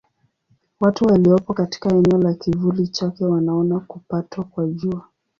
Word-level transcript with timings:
Watu 0.79 1.05
waliopo 1.05 1.53
katika 1.53 1.89
eneo 1.89 2.17
la 2.19 2.33
kivuli 2.33 2.87
chake 2.87 3.25
wanaona 3.25 3.79
kupatwa 3.79 4.43
kwa 4.43 4.67
Jua. 4.67 5.07